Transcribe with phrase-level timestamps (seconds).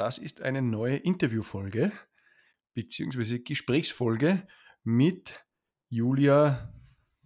[0.00, 1.92] Das ist eine neue Interviewfolge
[2.72, 3.40] bzw.
[3.40, 4.48] Gesprächsfolge
[4.82, 5.44] mit
[5.90, 6.72] Julia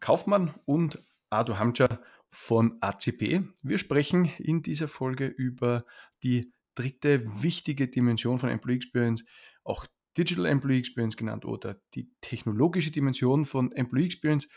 [0.00, 1.00] Kaufmann und
[1.30, 1.86] Ado Hamcha
[2.32, 3.42] von ACP.
[3.62, 5.84] Wir sprechen in dieser Folge über
[6.24, 9.24] die dritte wichtige Dimension von Employee Experience,
[9.62, 9.86] auch
[10.18, 14.48] Digital Employee Experience genannt oder die technologische Dimension von Employee Experience,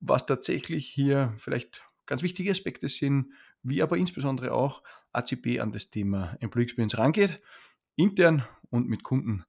[0.00, 4.82] was tatsächlich hier vielleicht ganz wichtige Aspekte sind, wie aber insbesondere auch
[5.14, 7.40] ACP an das Thema Employee Experience rangeht,
[7.96, 9.44] intern und mit Kunden.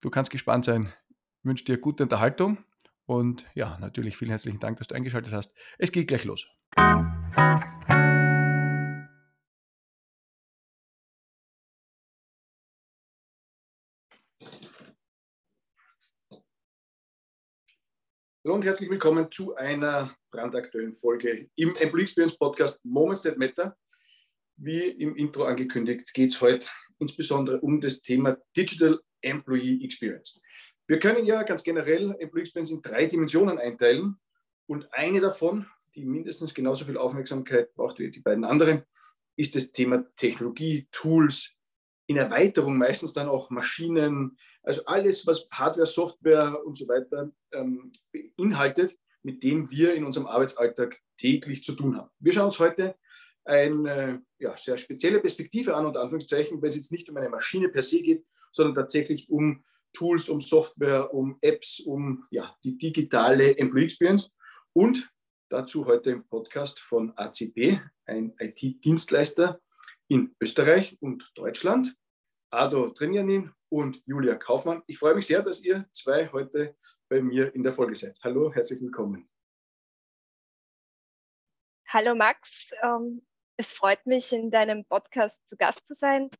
[0.00, 0.92] Du kannst gespannt sein.
[1.40, 2.58] Ich wünsche dir gute Unterhaltung
[3.06, 5.54] und ja, natürlich vielen herzlichen Dank, dass du eingeschaltet hast.
[5.78, 6.48] Es geht gleich los.
[18.46, 23.74] Hallo und herzlich willkommen zu einer brandaktuellen Folge im Employee Experience Podcast Moments That Matter.
[24.56, 26.66] Wie im Intro angekündigt, geht es heute
[26.98, 30.40] insbesondere um das Thema Digital Employee Experience.
[30.86, 34.16] Wir können ja ganz generell Employee Experience in drei Dimensionen einteilen
[34.66, 38.82] und eine davon, die mindestens genauso viel Aufmerksamkeit braucht wie die beiden anderen,
[39.36, 41.54] ist das Thema Technologie, Tools,
[42.06, 47.92] in Erweiterung meistens dann auch Maschinen, also alles, was Hardware, Software und so weiter ähm,
[48.12, 52.10] beinhaltet, mit dem wir in unserem Arbeitsalltag täglich zu tun haben.
[52.18, 52.94] Wir schauen uns heute
[53.44, 57.68] eine ja, sehr spezielle Perspektive an, unter Anführungszeichen, wenn es jetzt nicht um eine Maschine
[57.68, 63.56] per se geht, sondern tatsächlich um Tools, um Software, um Apps, um ja, die digitale
[63.56, 64.32] Employee Experience.
[64.72, 65.10] Und
[65.48, 69.60] dazu heute im Podcast von ACP, ein IT-Dienstleister
[70.08, 71.96] in Österreich und Deutschland.
[72.50, 74.82] Ado Trinjanin und Julia Kaufmann.
[74.86, 76.76] Ich freue mich sehr, dass ihr zwei heute
[77.08, 78.18] bei mir in der Folge seid.
[78.22, 79.28] Hallo, herzlich willkommen.
[81.88, 83.24] Hallo Max, ähm,
[83.56, 86.30] es freut mich, in deinem Podcast zu Gast zu sein.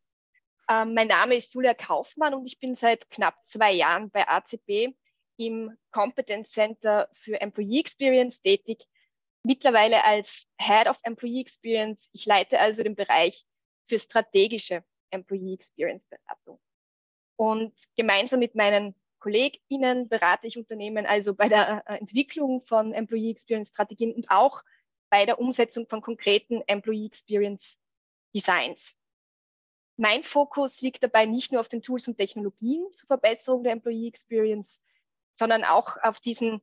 [0.69, 4.95] Ähm, mein Name ist Julia Kaufmann und ich bin seit knapp zwei Jahren bei ACP
[5.37, 8.85] im Competence Center für Employee Experience tätig,
[9.43, 12.09] mittlerweile als Head of Employee Experience.
[12.13, 13.45] Ich leite also den Bereich
[13.87, 16.61] für strategische Employee Experience Beratung.
[17.37, 23.31] Und gemeinsam mit meinen KollegInnen berate ich Unternehmen also bei der äh, Entwicklung von Employee
[23.31, 24.63] Experience Strategien und auch
[25.15, 27.79] bei der Umsetzung von konkreten Employee Experience
[28.35, 28.97] Designs.
[29.97, 34.09] Mein Fokus liegt dabei nicht nur auf den Tools und Technologien zur Verbesserung der Employee
[34.09, 34.81] Experience,
[35.37, 36.61] sondern auch auf diesen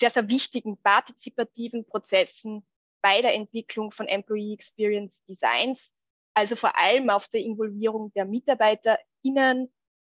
[0.00, 2.66] sehr, sehr wichtigen partizipativen Prozessen
[3.02, 5.92] bei der Entwicklung von Employee Experience Designs,
[6.34, 9.72] also vor allem auf der Involvierung der MitarbeiterInnen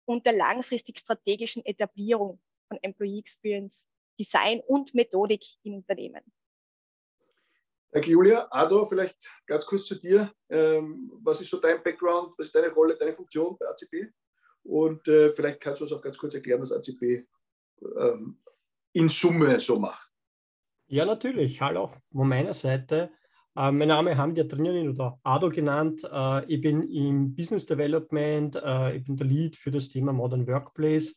[0.06, 3.85] und der langfristig strategischen Etablierung von Employee Experience
[4.19, 6.23] Design und Methodik in Unternehmen.
[7.95, 8.45] Danke, Julia.
[8.51, 9.16] Ado, vielleicht
[9.47, 10.29] ganz kurz zu dir.
[10.50, 12.33] Ähm, was ist so dein Background?
[12.38, 14.11] Was ist deine Rolle, deine Funktion bei ACP?
[14.63, 17.25] Und äh, vielleicht kannst du uns auch ganz kurz erklären, was ACP
[17.97, 18.41] ähm,
[18.91, 20.11] in Summe so macht.
[20.88, 21.61] Ja, natürlich.
[21.61, 23.11] Hallo von meiner Seite.
[23.55, 26.05] Äh, mein Name ist Hamdi Adrianin oder Ado genannt.
[26.11, 30.45] Äh, ich bin im Business Development, äh, ich bin der Lead für das Thema Modern
[30.47, 31.16] Workplace,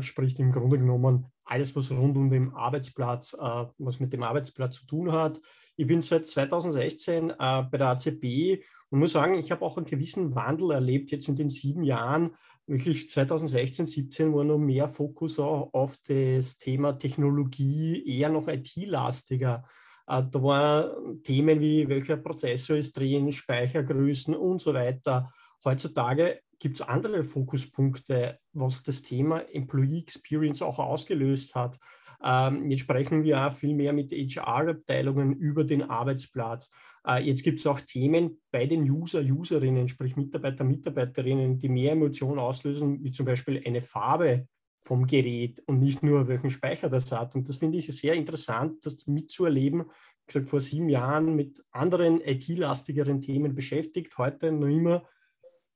[0.00, 3.36] sprich im Grunde genommen alles, was rund um den Arbeitsplatz,
[3.78, 5.40] was mit dem Arbeitsplatz zu tun hat.
[5.76, 10.34] Ich bin seit 2016 bei der ACB und muss sagen, ich habe auch einen gewissen
[10.34, 12.34] Wandel erlebt jetzt in den sieben Jahren.
[12.66, 19.64] Wirklich 2016, 2017 war noch mehr Fokus auf das Thema Technologie, eher noch IT-lastiger.
[20.06, 25.32] Äh, da waren Themen wie, welcher Prozessor ist drin, Speichergrößen und so weiter.
[25.64, 31.78] Heutzutage gibt es andere Fokuspunkte, was das Thema Employee Experience auch ausgelöst hat.
[32.22, 36.70] Ähm, jetzt sprechen wir auch viel mehr mit HR-Abteilungen über den Arbeitsplatz.
[37.06, 41.92] Äh, jetzt gibt es auch Themen bei den User, Userinnen, sprich Mitarbeiter, Mitarbeiterinnen, die mehr
[41.92, 44.46] Emotionen auslösen, wie zum Beispiel eine Farbe
[44.82, 47.34] vom Gerät und nicht nur, welchen Speicher das hat.
[47.34, 49.84] Und das finde ich sehr interessant, das mitzuerleben.
[50.20, 55.04] Ich gesagt, vor sieben Jahren mit anderen IT-lastigeren Themen beschäftigt, heute noch immer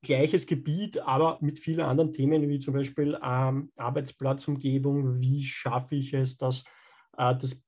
[0.04, 6.14] gleiches Gebiet, aber mit vielen anderen Themen, wie zum Beispiel ähm, Arbeitsplatzumgebung, wie schaffe ich
[6.14, 6.64] es, dass
[7.18, 7.66] äh, das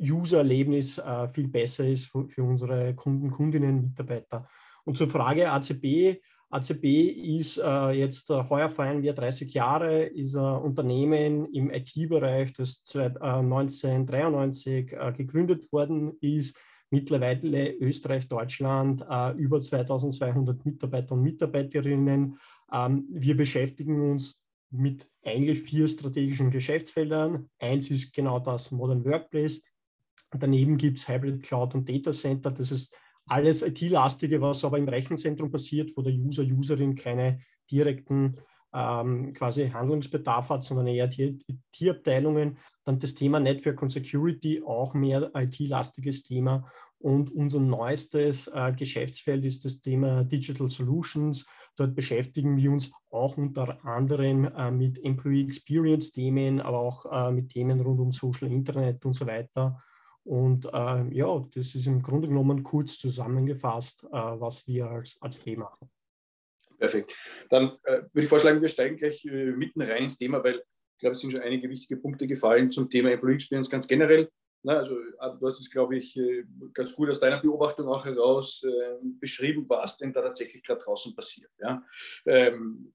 [0.00, 4.48] User-Erlebnis äh, viel besser ist für, für unsere Kunden, Kundinnen, Mitarbeiter.
[4.84, 6.84] Und zur Frage ACB, ACB
[7.38, 12.82] ist äh, jetzt, äh, heuer feiern wir 30 Jahre, ist ein Unternehmen im IT-Bereich, das
[12.94, 16.56] äh, 1993 äh, gegründet worden ist.
[16.90, 22.38] Mittlerweile Österreich, Deutschland, äh, über 2200 Mitarbeiter und Mitarbeiterinnen.
[22.72, 24.40] Ähm, wir beschäftigen uns
[24.70, 27.48] mit eigentlich vier strategischen Geschäftsfeldern.
[27.58, 29.64] Eins ist genau das Modern Workplace.
[30.30, 32.50] Daneben gibt es Hybrid Cloud und Data Center.
[32.50, 32.96] Das ist
[33.26, 37.40] alles IT-lastige, was aber im Rechenzentrum passiert, wo der User, Userin keine
[37.70, 38.36] direkten
[38.76, 42.58] ähm, quasi Handlungsbedarf hat, sondern eher die IT-Abteilungen.
[42.84, 46.70] Dann das Thema Network und Security, auch mehr IT-lastiges Thema.
[46.98, 51.46] Und unser neuestes äh, Geschäftsfeld ist das Thema Digital Solutions.
[51.76, 57.32] Dort beschäftigen wir uns auch unter anderem äh, mit Employee Experience Themen, aber auch äh,
[57.32, 59.82] mit Themen rund um Social Internet und so weiter.
[60.24, 65.56] Und äh, ja, das ist im Grunde genommen kurz zusammengefasst, äh, was wir als ACP
[65.56, 65.88] machen.
[66.78, 67.14] Perfekt.
[67.50, 70.56] Dann äh, würde ich vorschlagen, wir steigen gleich mitten rein ins Thema, weil
[70.96, 74.30] ich glaube, es sind schon einige wichtige Punkte gefallen zum Thema Employee Experience ganz generell.
[74.62, 78.64] Na, also du hast es, glaube ich, äh, ganz gut aus deiner Beobachtung auch heraus
[78.64, 81.50] äh, beschrieben, was denn da tatsächlich gerade draußen passiert.
[81.60, 81.84] Ja?
[82.24, 82.92] Ähm,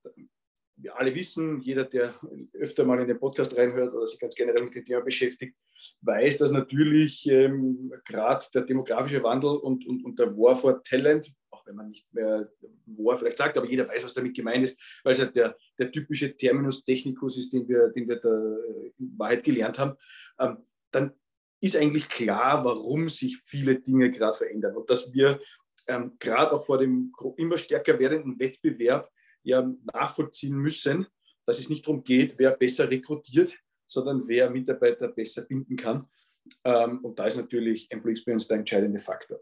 [0.75, 2.15] wir alle wissen, jeder, der
[2.53, 5.55] öfter mal in den Podcast reinhört oder sich ganz generell mit dem Thema beschäftigt,
[6.01, 11.31] weiß, dass natürlich ähm, gerade der demografische Wandel und, und, und der War for Talent,
[11.61, 12.49] auch wenn man nicht mehr
[12.85, 15.91] War vielleicht sagt, aber jeder weiß, was damit gemeint ist, weil es halt der, der
[15.91, 18.57] typische Terminus technicus ist, den wir, den wir da
[18.97, 19.97] in Wahrheit gelernt haben,
[20.39, 20.57] ähm,
[20.91, 21.13] dann
[21.61, 25.39] ist eigentlich klar, warum sich viele Dinge gerade verändern und dass wir
[25.87, 29.11] ähm, gerade auch vor dem immer stärker werdenden Wettbewerb
[29.43, 31.07] ja nachvollziehen müssen,
[31.45, 36.07] dass es nicht darum geht, wer besser rekrutiert, sondern wer Mitarbeiter besser binden kann.
[36.63, 39.39] Ähm, und da ist natürlich Employee Experience der entscheidende Faktor.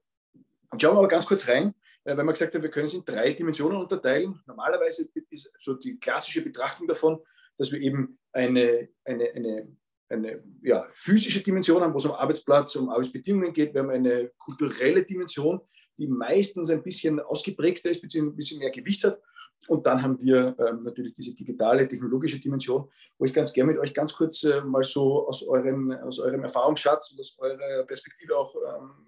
[0.77, 1.78] Schauen wir aber ganz kurz rein, äh,
[2.17, 4.39] weil wir gesagt haben, wir können es in drei Dimensionen unterteilen.
[4.47, 7.19] Normalerweise ist so die klassische Betrachtung davon,
[7.57, 9.77] dass wir eben eine, eine, eine
[10.09, 13.73] eine ja, physische Dimension haben, wo es um Arbeitsplatz, um Arbeitsbedingungen geht.
[13.73, 15.61] Wir haben eine kulturelle Dimension,
[15.97, 19.21] die meistens ein bisschen ausgeprägter ist, beziehungsweise ein bisschen mehr Gewicht hat.
[19.67, 23.81] Und dann haben wir ähm, natürlich diese digitale, technologische Dimension, wo ich ganz gerne mit
[23.81, 28.37] euch ganz kurz äh, mal so aus eurem, aus eurem Erfahrungsschatz und aus eurer Perspektive
[28.37, 29.05] auch ähm,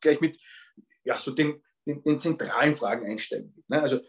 [0.00, 0.38] gleich mit
[1.04, 3.54] ja, so den, den, den zentralen Fragen einsteigen.
[3.68, 3.80] Ne?
[3.80, 4.00] Also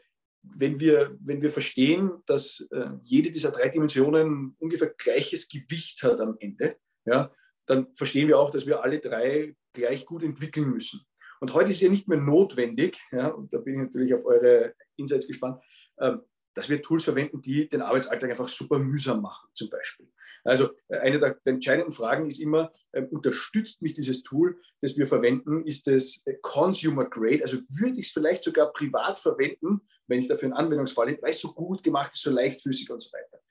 [0.43, 6.19] wenn wir, wenn wir verstehen, dass äh, jede dieser drei Dimensionen ungefähr gleiches Gewicht hat
[6.19, 7.31] am Ende, ja,
[7.67, 11.01] dann verstehen wir auch, dass wir alle drei gleich gut entwickeln müssen.
[11.39, 14.75] Und heute ist ja nicht mehr notwendig, ja, und da bin ich natürlich auf eure
[14.95, 15.61] Insights gespannt,
[15.97, 16.13] äh,
[16.53, 20.11] dass wir Tools verwenden, die den Arbeitsalltag einfach super mühsam machen, zum Beispiel.
[20.43, 25.05] Also äh, eine der, entscheidenden Fragen ist immer, äh, unterstützt mich dieses Tool, das wir
[25.05, 30.19] verwenden, ist es äh, Consumer Grade, also würde ich es vielleicht sogar privat verwenden, wenn
[30.19, 33.11] ich dafür einen Anwendungsfall hätte, weil es so gut gemacht ist, so leichtfüßig und so
[33.13, 33.41] weiter.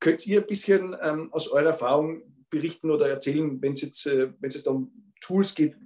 [0.00, 4.32] Könnt ihr ein bisschen ähm, aus eurer Erfahrung berichten oder erzählen, wenn es jetzt, äh,
[4.38, 5.76] wenn es jetzt um Tools geht,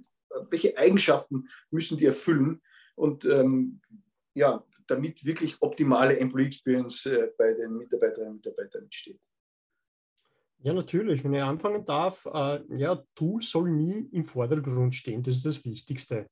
[0.49, 2.61] welche Eigenschaften müssen die erfüllen
[2.95, 3.81] und ähm,
[4.33, 9.19] ja, damit wirklich optimale Employee Experience äh, bei den Mitarbeiterinnen und Mitarbeitern entsteht?
[10.63, 11.21] Ja, natürlich.
[11.25, 15.21] Wenn ich anfangen darf, äh, ja, Tool soll nie im Vordergrund stehen.
[15.21, 16.27] Das ist das Wichtigste.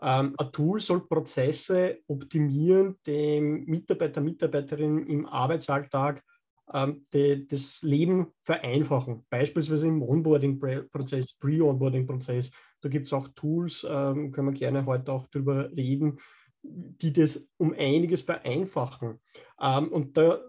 [0.00, 6.24] Ähm, ein Tool soll Prozesse optimieren, dem Mitarbeiter, Mitarbeiterin im Arbeitsalltag
[6.72, 9.26] ähm, de, das Leben vereinfachen.
[9.28, 12.52] Beispielsweise im Onboarding-Prozess, Pre-Onboarding-Prozess.
[12.80, 16.18] Da gibt es auch Tools, ähm, können wir gerne heute auch darüber reden,
[16.62, 19.20] die das um einiges vereinfachen.
[19.60, 20.40] Ähm, und da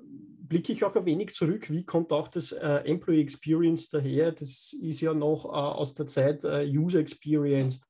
[0.48, 4.32] blicke ich auch ein wenig zurück, wie kommt auch das äh, Employee Experience daher?
[4.32, 7.82] Das ist ja noch äh, aus der Zeit äh, User Experience.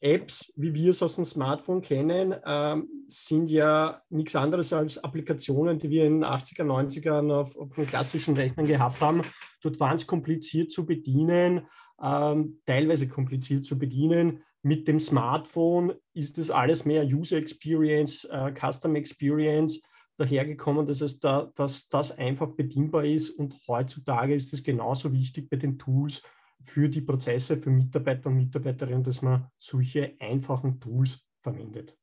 [0.00, 5.78] Apps, wie wir es aus dem Smartphone kennen, ähm, sind ja nichts anderes als Applikationen,
[5.78, 9.22] die wir in den 80er, 90ern auf, auf den klassischen Rechnern gehabt haben.
[9.62, 11.66] Dort waren es kompliziert zu bedienen,
[12.02, 14.42] ähm, teilweise kompliziert zu bedienen.
[14.60, 19.80] Mit dem Smartphone ist es alles mehr User Experience, äh, Custom Experience
[20.16, 23.30] dahergekommen, dass, es da, dass das einfach bedienbar ist.
[23.30, 26.22] Und heutzutage ist es genauso wichtig bei den Tools
[26.60, 31.96] für die Prozesse, für Mitarbeiter und Mitarbeiterinnen, dass man solche einfachen Tools verwendet.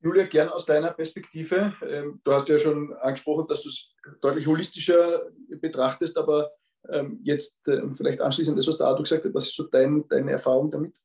[0.00, 1.74] Julia, gern aus deiner Perspektive.
[1.82, 6.50] Ähm, du hast ja schon angesprochen, dass du es deutlich holistischer betrachtest, aber
[6.90, 10.06] ähm, jetzt ähm, vielleicht anschließend das, was der Arthur gesagt hat, was ist so dein,
[10.08, 10.98] deine Erfahrung damit?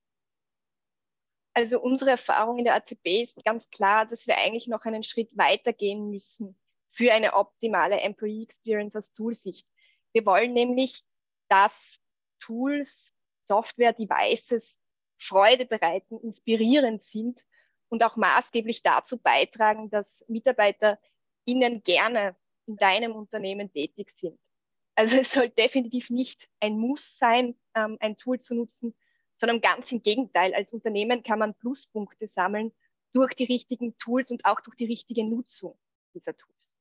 [1.53, 5.35] Also unsere Erfahrung in der ACB ist ganz klar, dass wir eigentlich noch einen Schritt
[5.37, 6.57] weiter gehen müssen
[6.91, 9.67] für eine optimale Employee Experience aus Toolsicht.
[10.13, 11.03] Wir wollen nämlich,
[11.49, 11.99] dass
[12.39, 13.13] Tools,
[13.45, 14.77] Software, Devices
[15.17, 17.45] Freude bereiten, inspirierend sind
[17.89, 20.99] und auch maßgeblich dazu beitragen, dass Mitarbeiter
[21.45, 22.35] ihnen gerne
[22.67, 24.39] in deinem Unternehmen tätig sind.
[24.95, 28.95] Also es soll definitiv nicht ein Muss sein, ähm, ein Tool zu nutzen,
[29.39, 30.53] sondern ganz im Gegenteil.
[30.53, 32.71] Als Unternehmen kann man Pluspunkte sammeln
[33.13, 35.77] durch die richtigen Tools und auch durch die richtige Nutzung
[36.13, 36.75] dieser Tools.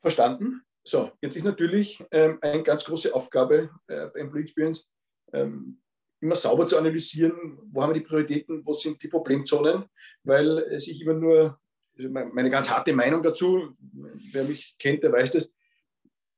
[0.00, 0.62] Verstanden.
[0.84, 4.88] So, jetzt ist natürlich ähm, eine ganz große Aufgabe äh, bei Employee Experience,
[5.32, 5.82] ähm,
[6.20, 9.84] immer sauber zu analysieren, wo haben wir die Prioritäten, wo sind die Problemzonen,
[10.22, 11.60] weil sich immer nur,
[11.98, 13.76] also meine ganz harte Meinung dazu,
[14.32, 15.52] wer mich kennt, der weiß das,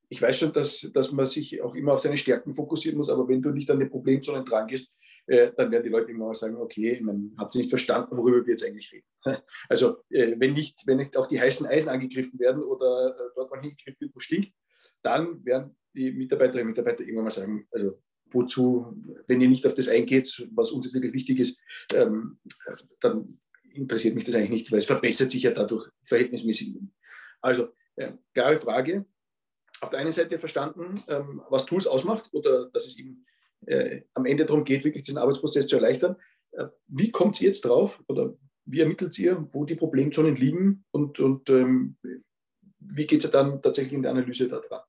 [0.08, 3.28] ich weiß schon, dass, dass man sich auch immer auf seine Stärken fokussieren muss, aber
[3.28, 4.90] wenn du nicht an die Problemzonen dran gehst,
[5.28, 8.52] äh, dann werden die Leute immer sagen, okay, man hat sie nicht verstanden, worüber wir
[8.52, 9.06] jetzt eigentlich reden.
[9.68, 13.50] Also äh, wenn, nicht, wenn nicht auch die heißen Eisen angegriffen werden oder äh, dort
[13.50, 14.52] mal hingegriffen wird, wo stinkt,
[15.02, 18.00] dann werden die Mitarbeiterinnen und Mitarbeiter irgendwann mal sagen, also
[18.30, 18.94] wozu,
[19.26, 21.60] wenn ihr nicht auf das eingeht, was uns jetzt wirklich wichtig ist,
[21.94, 22.38] ähm,
[23.00, 23.40] dann
[23.74, 26.74] interessiert mich das eigentlich nicht, weil es verbessert sich ja dadurch verhältnismäßig.
[27.40, 27.68] Also,
[28.34, 29.06] klare Frage.
[29.80, 33.24] Auf der einen Seite verstanden, ähm, was Tools ausmacht oder dass es eben
[33.66, 36.16] äh, am Ende darum geht, wirklich diesen Arbeitsprozess zu erleichtern.
[36.52, 41.20] Äh, wie kommt ihr jetzt drauf oder wie ermittelt ihr, wo die Problemzonen liegen und,
[41.20, 41.96] und ähm,
[42.80, 44.82] wie geht es dann tatsächlich in der Analyse da dran?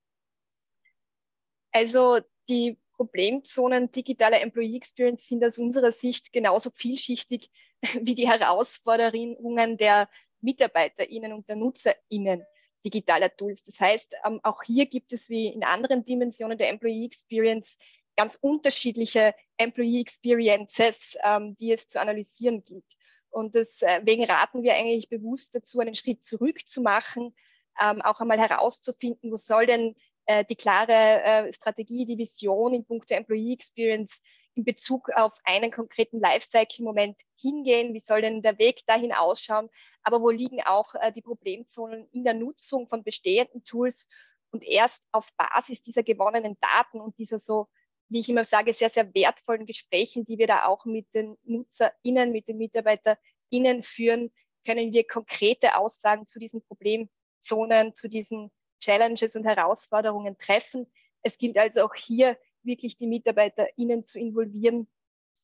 [1.71, 7.49] Also die Problemzonen digitaler Employee Experience sind aus unserer Sicht genauso vielschichtig
[8.01, 10.09] wie die Herausforderungen der
[10.41, 12.43] MitarbeiterInnen und der NutzerInnen
[12.85, 13.63] digitaler Tools.
[13.63, 17.77] Das heißt, ähm, auch hier gibt es wie in anderen Dimensionen der Employee Experience
[18.15, 22.85] ganz unterschiedliche Employee Experiences, ähm, die es zu analysieren gilt.
[23.29, 27.35] Und deswegen raten wir eigentlich bewusst dazu, einen Schritt zurück zu machen,
[27.79, 29.95] ähm, auch einmal herauszufinden, wo soll denn
[30.29, 34.21] äh, die klare äh, Strategie, die Vision in puncto Employee Experience
[34.53, 37.95] in Bezug auf einen konkreten Lifecycle-Moment hingehen?
[37.95, 39.69] Wie soll denn der Weg dahin ausschauen?
[40.03, 44.07] Aber wo liegen auch äh, die Problemzonen in der Nutzung von bestehenden Tools?
[44.51, 47.67] Und erst auf Basis dieser gewonnenen Daten und dieser so
[48.11, 52.31] wie ich immer sage, sehr, sehr wertvollen Gesprächen, die wir da auch mit den NutzerInnen,
[52.31, 54.31] mit den MitarbeiterInnen führen,
[54.65, 60.87] können wir konkrete Aussagen zu diesen Problemzonen, zu diesen Challenges und Herausforderungen treffen.
[61.21, 64.87] Es gilt also auch hier wirklich die MitarbeiterInnen zu involvieren.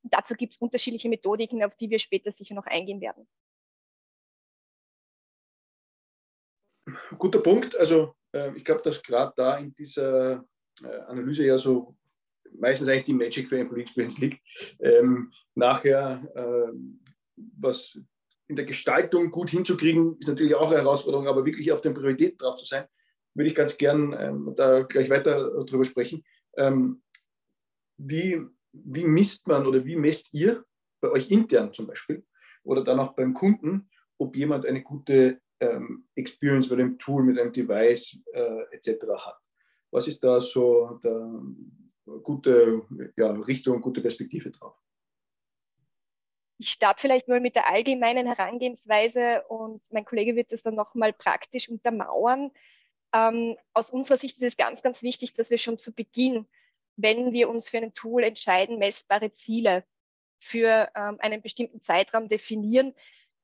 [0.03, 3.27] Dazu gibt es unterschiedliche Methodiken, auf die wir später sicher noch eingehen werden.
[7.17, 7.75] Guter Punkt.
[7.75, 10.45] Also äh, ich glaube, dass gerade da in dieser
[10.83, 11.95] äh, Analyse ja so
[12.59, 14.41] meistens eigentlich die Magic für Employee Experience liegt.
[14.79, 16.71] Ähm, nachher, äh,
[17.35, 17.99] was
[18.47, 22.37] in der Gestaltung gut hinzukriegen, ist natürlich auch eine Herausforderung, aber wirklich auf den Prioritäten
[22.37, 22.85] drauf zu sein,
[23.35, 26.23] würde ich ganz gern ähm, da gleich weiter drüber sprechen.
[26.57, 27.03] Ähm,
[27.97, 30.65] wie, wie misst man oder wie messt ihr
[31.01, 32.25] bei euch intern zum Beispiel
[32.63, 37.37] oder dann auch beim Kunden, ob jemand eine gute ähm, Experience mit einem Tool, mit
[37.37, 39.05] einem Device äh, etc.
[39.17, 39.37] hat?
[39.91, 41.39] Was ist da so der,
[42.23, 42.83] gute
[43.17, 44.75] ja, Richtung, gute Perspektive drauf.
[46.57, 51.11] Ich starte vielleicht mal mit der allgemeinen Herangehensweise und mein Kollege wird das dann nochmal
[51.11, 52.51] praktisch untermauern.
[53.15, 56.47] Ähm, aus unserer Sicht ist es ganz, ganz wichtig, dass wir schon zu Beginn,
[56.97, 59.85] wenn wir uns für ein Tool entscheiden, messbare Ziele
[60.37, 62.93] für ähm, einen bestimmten Zeitraum definieren.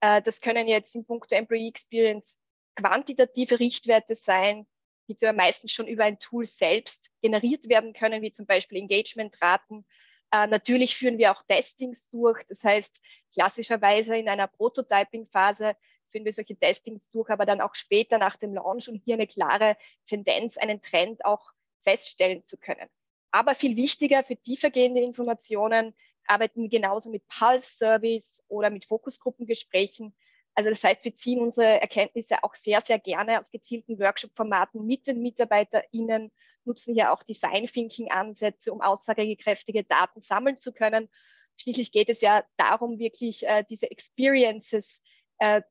[0.01, 2.38] Äh, das können jetzt in puncto Employee Experience
[2.75, 4.68] quantitative Richtwerte sein,
[5.08, 9.86] die ja meistens schon über ein Tool selbst generiert werden können, wie zum Beispiel Engagementraten.
[10.32, 12.44] Äh, natürlich führen wir auch Testings durch.
[12.50, 13.00] Das heißt,
[13.34, 15.78] klassischerweise in einer Prototyping-Phase
[16.12, 19.27] führen wir solche Testings durch, aber dann auch später nach dem Launch, um hier eine
[19.27, 19.77] klare
[20.08, 21.51] Tendenz, einen Trend auch
[21.84, 22.88] feststellen zu können.
[23.32, 25.96] Aber viel wichtiger für tiefergehende Informationen
[26.27, 30.13] arbeiten wir genauso mit Pulse-Surveys oder mit Fokusgruppengesprächen,
[30.53, 35.08] also das heißt, wir ziehen unsere Erkenntnisse auch sehr, sehr gerne aus gezielten Workshop-Formaten mit
[35.08, 36.32] den MitarbeiterInnen,
[36.65, 41.10] nutzen hier auch Design Thinking-Ansätze, um aussagekräftige Daten sammeln zu können.
[41.58, 45.01] Schließlich geht es ja darum, wirklich äh, diese Experiences
[45.39, 45.62] äh,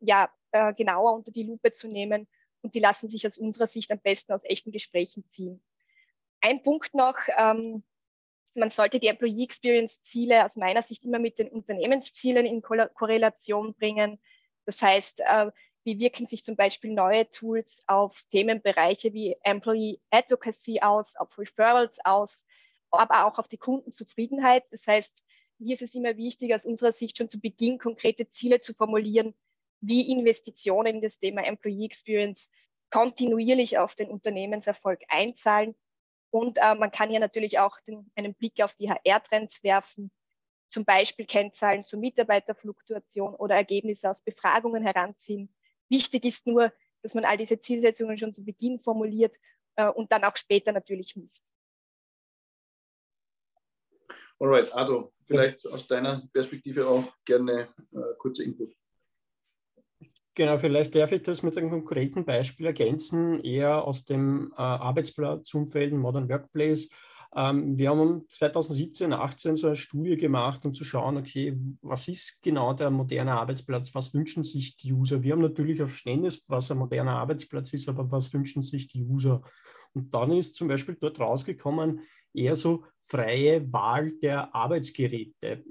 [0.00, 2.26] ja, äh, genauer unter die Lupe zu nehmen
[2.62, 5.62] und die lassen sich aus unserer Sicht am besten aus echten Gesprächen ziehen.
[6.40, 7.82] Ein Punkt noch, ähm,
[8.54, 13.74] man sollte die Employee Experience Ziele aus meiner Sicht immer mit den Unternehmenszielen in Korrelation
[13.74, 14.20] bringen.
[14.66, 15.50] Das heißt, äh,
[15.84, 21.98] wie wirken sich zum Beispiel neue Tools auf Themenbereiche wie Employee Advocacy aus, auf Referrals
[22.04, 22.44] aus,
[22.90, 24.64] aber auch auf die Kundenzufriedenheit.
[24.70, 25.12] Das heißt,
[25.58, 29.34] hier ist es immer wichtig, aus unserer Sicht schon zu Beginn konkrete Ziele zu formulieren,
[29.80, 32.48] wie Investitionen in das Thema Employee Experience
[32.90, 35.74] kontinuierlich auf den Unternehmenserfolg einzahlen
[36.30, 40.10] und äh, man kann hier natürlich auch den, einen Blick auf die HR-Trends werfen,
[40.70, 45.54] zum Beispiel Kennzahlen zur Mitarbeiterfluktuation oder Ergebnisse aus Befragungen heranziehen.
[45.88, 49.34] Wichtig ist nur, dass man all diese Zielsetzungen schon zu Beginn formuliert
[49.76, 51.50] äh, und dann auch später natürlich misst.
[54.40, 58.72] Alright, Ado, vielleicht aus deiner Perspektive auch gerne äh, kurzer Input.
[60.38, 65.92] Genau, vielleicht darf ich das mit einem konkreten Beispiel ergänzen, eher aus dem äh, Arbeitsplatzumfeld,
[65.92, 66.90] Modern Workplace.
[67.34, 72.40] Ähm, wir haben 2017, 2018 so eine Studie gemacht, um zu schauen, okay, was ist
[72.40, 73.92] genau der moderne Arbeitsplatz?
[73.96, 75.24] Was wünschen sich die User?
[75.24, 79.02] Wir haben natürlich auf Verständnis, was ein moderner Arbeitsplatz ist, aber was wünschen sich die
[79.02, 79.42] User?
[79.92, 82.02] Und dann ist zum Beispiel dort rausgekommen,
[82.32, 85.64] eher so freie Wahl der Arbeitsgeräte.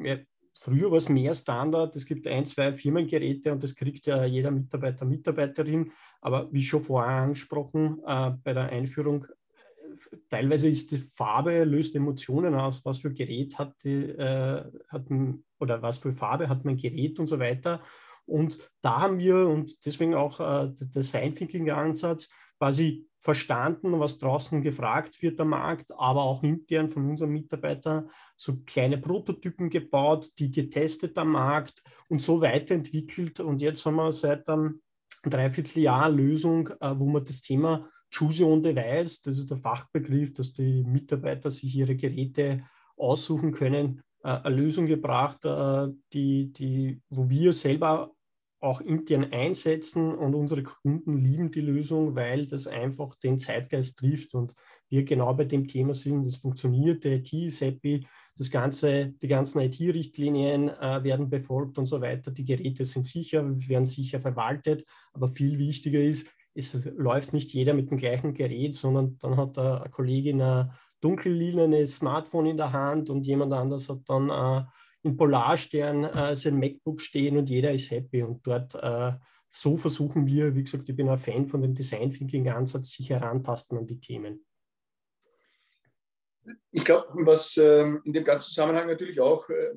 [0.60, 4.50] Früher war es mehr Standard, es gibt ein, zwei Firmengeräte und das kriegt ja jeder
[4.50, 5.92] Mitarbeiter, Mitarbeiterin.
[6.20, 11.96] Aber wie schon vorher angesprochen, äh, bei der Einführung, äh, teilweise ist die Farbe, löst
[11.96, 16.66] Emotionen aus, was für Gerät hat, die, äh, hat ein, oder was für Farbe hat
[16.66, 17.82] mein Gerät und so weiter.
[18.26, 24.20] Und da haben wir, und deswegen auch äh, der Design Thinking Ansatz, quasi verstanden, was
[24.20, 30.28] draußen gefragt wird am Markt, aber auch intern von unseren Mitarbeitern so kleine Prototypen gebaut,
[30.38, 33.40] die getestet am Markt und so weiterentwickelt.
[33.40, 34.82] Und jetzt haben wir seit einem
[35.24, 40.34] Dreivierteljahr eine Lösung, äh, wo man das Thema Choose on Device, das ist der Fachbegriff,
[40.34, 42.64] dass die Mitarbeiter sich ihre Geräte
[42.96, 48.12] aussuchen können, äh, eine Lösung gebracht, äh, die, die, wo wir selber
[48.60, 54.34] auch intern einsetzen und unsere Kunden lieben die Lösung, weil das einfach den Zeitgeist trifft
[54.34, 54.54] und
[54.90, 59.28] wir genau bei dem Thema sind, das funktioniert, der IT ist happy, das Ganze, die
[59.28, 64.86] ganzen IT-Richtlinien äh, werden befolgt und so weiter, die Geräte sind sicher, werden sicher verwaltet,
[65.14, 69.60] aber viel wichtiger ist, es läuft nicht jeder mit dem gleichen Gerät, sondern dann hat
[69.60, 70.72] eine Kollegin ein
[71.02, 74.66] dunkellilanes Smartphone in der Hand und jemand anders hat dann äh,
[75.08, 78.24] in Polarstern äh, sein MacBook stehen und jeder ist happy.
[78.24, 79.14] Und dort äh,
[79.50, 83.10] so versuchen wir, wie gesagt, ich bin ein Fan von dem Design Thinking Ansatz, sich
[83.10, 84.46] herantasten an die Themen.
[86.72, 89.74] Ich glaube, was ähm, in dem ganzen Zusammenhang natürlich auch äh,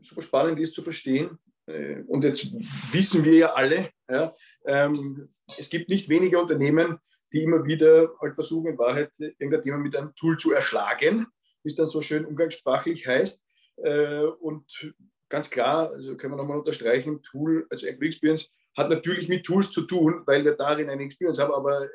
[0.00, 2.52] super spannend ist zu verstehen, äh, und jetzt
[2.92, 5.28] wissen wir ja alle, ja, ähm,
[5.58, 6.98] es gibt nicht wenige Unternehmen,
[7.32, 11.26] die immer wieder halt versuchen, in Wahrheit irgendein Thema mit einem Tool zu erschlagen,
[11.62, 13.42] wie es dann so schön umgangssprachlich heißt.
[13.76, 14.94] Äh, und
[15.28, 19.70] ganz klar, also können wir nochmal unterstreichen, Tool, also Employee Experience hat natürlich mit Tools
[19.70, 21.88] zu tun, weil wir darin eine Experience haben, aber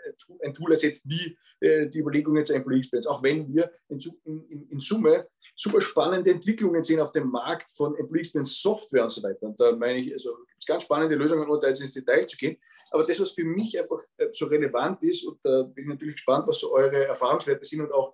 [0.44, 4.68] ein Tool ersetzt nie äh, die Überlegungen zur Employee Experience, auch wenn wir in, in,
[4.70, 9.24] in, Summe super spannende Entwicklungen sehen auf dem Markt von Employee Experience Software und so
[9.24, 9.48] weiter.
[9.48, 12.28] Und da meine ich, also gibt es ganz spannende Lösungen, ohne da jetzt ins Detail
[12.28, 12.58] zu gehen.
[12.92, 16.16] Aber das, was für mich einfach äh, so relevant ist, und da bin ich natürlich
[16.16, 18.14] gespannt, was so eure Erfahrungswerte sind und auch,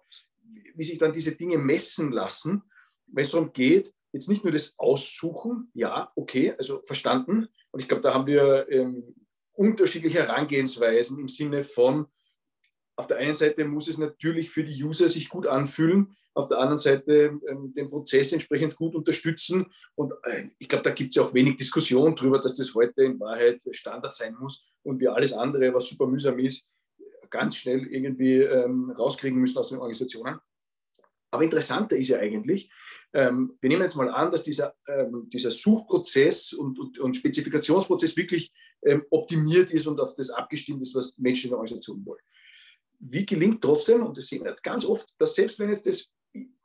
[0.75, 2.63] wie sich dann diese Dinge messen lassen,
[3.13, 7.47] wenn es darum geht, jetzt nicht nur das Aussuchen, ja, okay, also verstanden.
[7.71, 9.15] Und ich glaube, da haben wir ähm,
[9.53, 12.07] unterschiedliche Herangehensweisen im Sinne von,
[12.95, 16.59] auf der einen Seite muss es natürlich für die User sich gut anfühlen, auf der
[16.59, 19.71] anderen Seite ähm, den Prozess entsprechend gut unterstützen.
[19.95, 23.03] Und äh, ich glaube, da gibt es ja auch wenig Diskussion darüber, dass das heute
[23.03, 26.67] in Wahrheit Standard sein muss und wir alles andere, was super mühsam ist,
[27.29, 30.39] ganz schnell irgendwie ähm, rauskriegen müssen aus den Organisationen.
[31.31, 32.71] Aber interessanter ist ja eigentlich,
[33.13, 38.17] ähm, wir nehmen jetzt mal an, dass dieser, ähm, dieser Suchprozess und, und, und Spezifikationsprozess
[38.17, 42.21] wirklich ähm, optimiert ist und auf das abgestimmt ist, was Menschen in der Organisation wollen.
[42.99, 46.09] Wie gelingt trotzdem, und das sehen wir ganz oft, dass selbst wenn jetzt das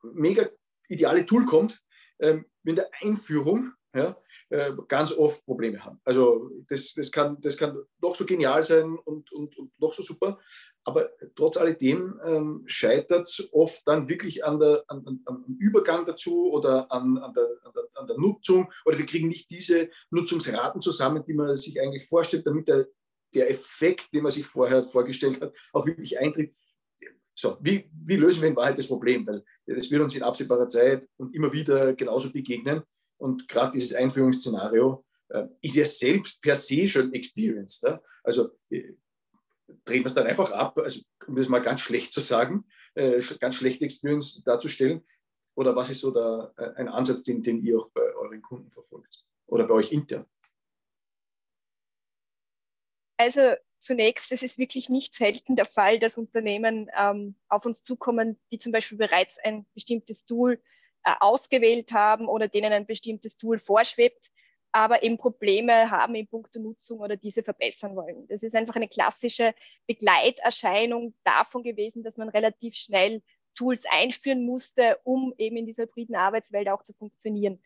[0.02, 0.48] mega
[0.88, 1.82] ideale Tool kommt,
[2.20, 4.16] ähm, in der Einführung ja,
[4.50, 6.00] äh, ganz oft Probleme haben.
[6.04, 10.02] Also das, das, kann, das kann doch so genial sein und, und, und doch so
[10.02, 10.38] super,
[10.84, 16.04] aber trotz alledem ähm, scheitert es oft dann wirklich an der, an, an, am Übergang
[16.06, 19.90] dazu oder an, an, der, an, der, an der Nutzung oder wir kriegen nicht diese
[20.10, 22.86] Nutzungsraten zusammen, die man sich eigentlich vorstellt, damit der,
[23.34, 26.54] der Effekt, den man sich vorher vorgestellt hat, auch wirklich eintritt.
[27.34, 29.26] So, wie, wie lösen wir in Wahrheit das Problem?
[29.26, 32.82] Weil das wird uns in absehbarer Zeit und immer wieder genauso begegnen.
[33.18, 37.82] Und gerade dieses Einführungsszenario äh, ist ja selbst per se schon experienced.
[37.82, 38.00] Ja?
[38.22, 38.94] Also äh,
[39.84, 43.20] drehen wir es dann einfach ab, also, um das mal ganz schlecht zu sagen, äh,
[43.38, 45.04] ganz schlechte Experience darzustellen.
[45.54, 48.70] Oder was ist so der, äh, ein Ansatz, den, den ihr auch bei euren Kunden
[48.70, 49.24] verfolgt?
[49.46, 50.26] Oder bei euch intern?
[53.16, 58.38] Also zunächst, es ist wirklich nicht selten der Fall, dass Unternehmen ähm, auf uns zukommen,
[58.52, 60.62] die zum Beispiel bereits ein bestimmtes Tool
[61.04, 64.30] ausgewählt haben oder denen ein bestimmtes Tool vorschwebt,
[64.72, 68.26] aber eben Probleme haben in puncto Nutzung oder diese verbessern wollen.
[68.28, 69.54] Das ist einfach eine klassische
[69.86, 73.22] Begleiterscheinung davon gewesen, dass man relativ schnell
[73.54, 77.62] Tools einführen musste, um eben in dieser hybriden Arbeitswelt auch zu funktionieren.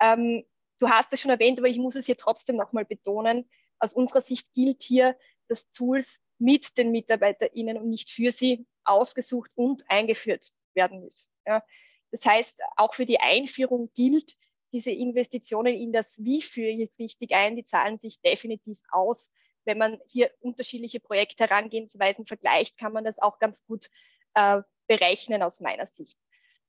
[0.00, 0.44] Ähm,
[0.78, 3.48] du hast es schon erwähnt, aber ich muss es hier trotzdem nochmal betonen.
[3.78, 5.16] Aus unserer Sicht gilt hier,
[5.48, 11.30] dass Tools mit den MitarbeiterInnen und nicht für sie ausgesucht und eingeführt werden müssen.
[11.46, 11.62] Ja.
[12.10, 14.36] Das heißt, auch für die Einführung gilt,
[14.72, 19.32] diese Investitionen in das Wie führe ich richtig ein, die zahlen sich definitiv aus.
[19.64, 23.90] Wenn man hier unterschiedliche Projekte Herangehensweisen vergleicht, kann man das auch ganz gut
[24.34, 26.18] äh, berechnen aus meiner Sicht.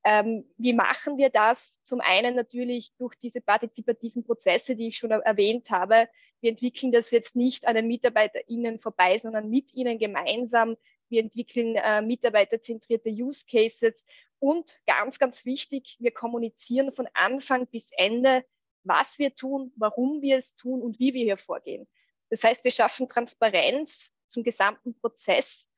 [0.04, 1.76] Ähm, wie machen wir das?
[1.84, 6.10] Zum einen natürlich durch diese partizipativen Prozesse, die ich schon erwähnt habe.
[6.40, 10.76] Wir entwickeln das jetzt nicht an den MitarbeiterInnen vorbei, sondern mit ihnen gemeinsam.
[11.12, 14.06] Wir entwickeln äh, mitarbeiterzentrierte Use Cases
[14.40, 18.44] und ganz, ganz wichtig, wir kommunizieren von Anfang bis Ende,
[18.84, 21.88] was wir tun, warum wir es tun und wie wir hier vorgehen.
[22.30, 25.70] Das heißt, wir schaffen Transparenz zum gesamten Prozess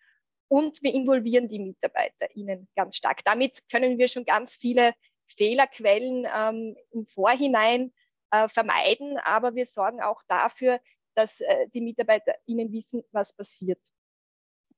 [0.47, 3.25] und wir involvieren die MitarbeiterInnen ganz stark.
[3.25, 4.93] Damit können wir schon ganz viele
[5.25, 7.91] Fehlerquellen ähm, im Vorhinein
[8.31, 10.79] äh, vermeiden, aber wir sorgen auch dafür,
[11.15, 13.79] dass äh, die MitarbeiterInnen wissen, was passiert.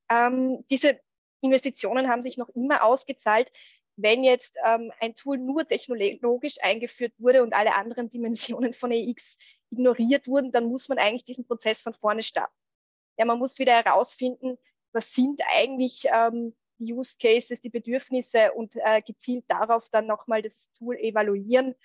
[0.09, 0.99] Ähm, diese
[1.41, 3.51] Investitionen haben sich noch immer ausgezahlt.
[3.97, 9.37] Wenn jetzt ähm, ein Tool nur technologisch eingeführt wurde und alle anderen Dimensionen von EX
[9.71, 12.53] ignoriert wurden, dann muss man eigentlich diesen Prozess von vorne starten.
[13.17, 14.57] Ja, man muss wieder herausfinden,
[14.91, 20.41] was sind eigentlich ähm, die Use Cases, die Bedürfnisse und äh, gezielt darauf dann nochmal
[20.41, 21.75] das Tool evaluieren.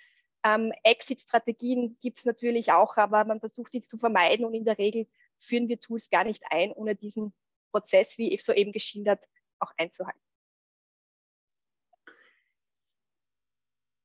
[0.43, 4.77] Ähm, Exit-Strategien gibt es natürlich auch, aber man versucht die zu vermeiden und in der
[4.77, 5.07] Regel
[5.39, 7.33] führen wir Tools gar nicht ein, ohne diesen
[7.71, 9.25] Prozess, wie ich soeben geschildert,
[9.59, 10.21] auch einzuhalten.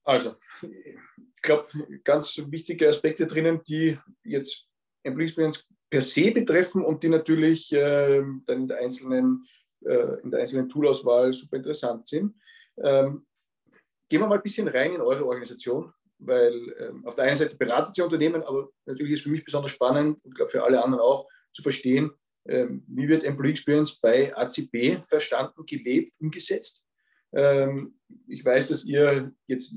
[0.04, 1.68] Also, ich glaube,
[2.04, 4.68] ganz wichtige Aspekte drinnen, die jetzt
[5.02, 9.44] Employee Experience per se betreffen und die natürlich äh, dann in der einzelnen,
[9.84, 12.36] äh, in einzelnen Toolauswahl super interessant sind.
[12.82, 13.26] Ähm,
[14.08, 17.56] gehen wir mal ein bisschen rein in eure Organisation, weil ähm, auf der einen Seite
[17.56, 21.02] beratet ihr Unternehmen, aber natürlich ist für mich besonders spannend und glaube für alle anderen
[21.02, 22.12] auch zu verstehen,
[22.48, 26.84] wie wird Employee Experience bei ACB verstanden, gelebt, umgesetzt.
[27.32, 29.74] Ähm, ich weiß, dass ihr jetzt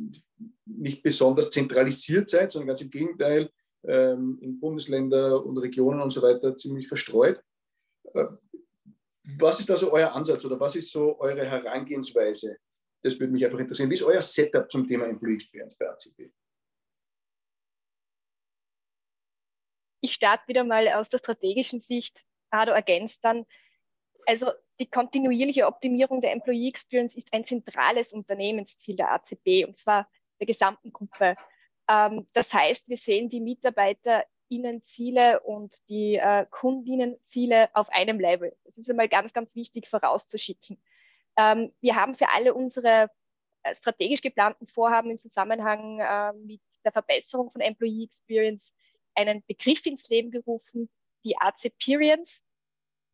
[0.65, 3.51] nicht besonders zentralisiert seid, sondern ganz im Gegenteil,
[3.83, 7.41] ähm, in Bundesländer und Regionen und so weiter ziemlich verstreut.
[8.13, 8.25] Äh,
[9.37, 12.57] was ist also euer Ansatz oder was ist so eure Herangehensweise?
[13.01, 13.89] Das würde mich einfach interessieren.
[13.89, 16.31] Wie ist euer Setup zum Thema Employee Experience bei ACP?
[20.01, 22.25] Ich starte wieder mal aus der strategischen Sicht.
[22.51, 23.45] Ado ergänzt dann.
[24.25, 30.09] Also die kontinuierliche Optimierung der Employee Experience ist ein zentrales Unternehmensziel der ACP und zwar
[30.39, 31.35] der gesamten Gruppe.
[31.89, 38.55] Ähm, das heißt, wir sehen die MitarbeiterInnen-Ziele und die äh, Kundinnen-Ziele auf einem Level.
[38.65, 40.81] Das ist einmal ganz, ganz wichtig vorauszuschicken.
[41.37, 43.09] Ähm, wir haben für alle unsere
[43.63, 48.73] äh, strategisch geplanten Vorhaben im Zusammenhang äh, mit der Verbesserung von Employee Experience
[49.15, 50.89] einen Begriff ins Leben gerufen,
[51.23, 52.43] die ACPerience.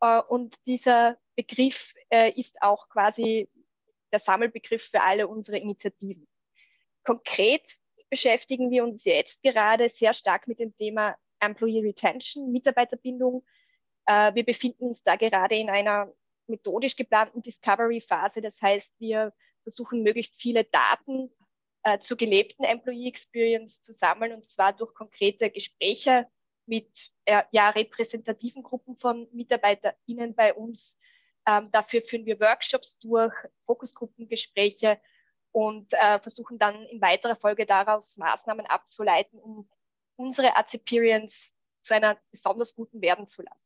[0.01, 3.49] Äh, und dieser Begriff äh, ist auch quasi
[4.11, 6.27] der Sammelbegriff für alle unsere Initiativen.
[7.03, 13.45] Konkret beschäftigen wir uns jetzt gerade sehr stark mit dem Thema Employee Retention, Mitarbeiterbindung.
[14.05, 16.13] Äh, wir befinden uns da gerade in einer
[16.47, 18.41] methodisch geplanten Discovery-Phase.
[18.41, 21.31] Das heißt, wir versuchen möglichst viele Daten
[21.99, 26.27] zur gelebten Employee Experience zu sammeln und zwar durch konkrete Gespräche
[26.67, 30.97] mit äh, ja, repräsentativen Gruppen von MitarbeiterInnen bei uns.
[31.47, 33.33] Ähm, dafür führen wir Workshops durch,
[33.65, 34.99] Fokusgruppengespräche
[35.51, 39.69] und äh, versuchen dann in weiterer Folge daraus Maßnahmen abzuleiten, um
[40.17, 43.61] unsere Aciperience zu einer besonders guten werden zu lassen.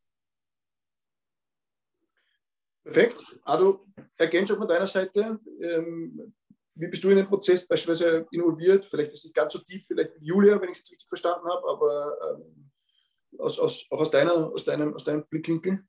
[2.83, 3.39] Perfekt.
[3.43, 3.85] Ado,
[4.17, 5.39] Ergänzung von deiner Seite.
[5.61, 6.33] Ähm,
[6.75, 8.85] wie bist du in den Prozess beispielsweise involviert?
[8.85, 11.47] Vielleicht ist es nicht ganz so tief, vielleicht mit Julia, wenn ich es richtig verstanden
[11.47, 12.71] habe, aber ähm,
[13.37, 15.83] aus, aus, auch aus, deiner, aus, deinem, aus deinem Blickwinkel?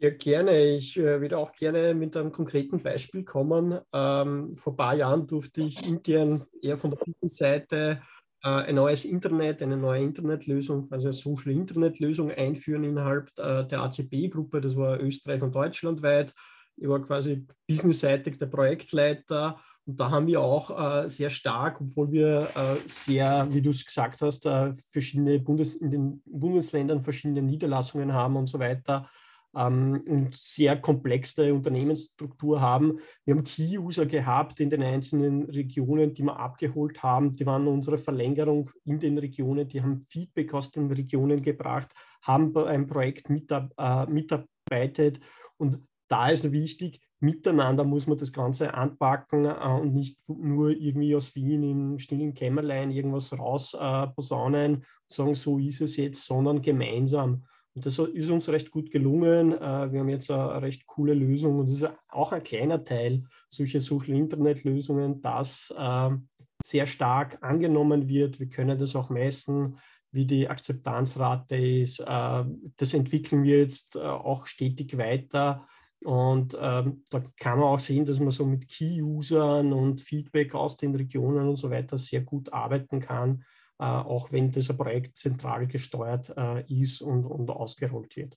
[0.00, 0.76] Ja, gerne.
[0.76, 3.80] Ich äh, würde auch gerne mit einem konkreten Beispiel kommen.
[3.92, 8.00] Ähm, vor ein paar Jahren durfte ich intern eher von der Seite
[8.44, 13.80] äh, ein neues Internet, eine neue Internetlösung, also eine Social Internetlösung einführen innerhalb äh, der
[13.80, 14.60] ACB-Gruppe.
[14.60, 16.32] Das war Österreich und Deutschland weit.
[16.80, 22.12] Ich war quasi businessseitig der Projektleiter und da haben wir auch äh, sehr stark, obwohl
[22.12, 27.42] wir äh, sehr, wie du es gesagt hast, äh, verschiedene Bundes in den Bundesländern verschiedene
[27.42, 29.08] Niederlassungen haben und so weiter,
[29.56, 32.98] ähm, und sehr komplexe Unternehmensstruktur haben.
[33.24, 37.32] Wir haben Key-User gehabt in den einzelnen Regionen, die wir abgeholt haben.
[37.32, 41.88] Die waren unsere Verlängerung in den Regionen, die haben Feedback aus den Regionen gebracht,
[42.22, 45.20] haben bei einem Projekt äh, mitarbeitet
[45.56, 51.14] und da ist wichtig, miteinander muss man das Ganze anpacken äh, und nicht nur irgendwie
[51.14, 56.62] aus Wien im stillen Kämmerlein irgendwas raus äh, posaunen, sagen, so ist es jetzt, sondern
[56.62, 57.44] gemeinsam.
[57.74, 59.52] Und das ist uns recht gut gelungen.
[59.52, 63.24] Äh, wir haben jetzt eine recht coole Lösung und das ist auch ein kleiner Teil
[63.48, 66.28] solcher Social Internet Lösungen, das ähm,
[66.64, 68.40] sehr stark angenommen wird.
[68.40, 69.78] Wir können das auch messen,
[70.10, 72.00] wie die Akzeptanzrate ist.
[72.00, 72.44] Äh,
[72.76, 75.66] das entwickeln wir jetzt äh, auch stetig weiter.
[76.04, 80.76] Und ähm, da kann man auch sehen, dass man so mit Key-Usern und Feedback aus
[80.76, 83.44] den Regionen und so weiter sehr gut arbeiten kann,
[83.78, 88.36] äh, auch wenn das Projekt zentral gesteuert äh, ist und, und ausgerollt wird.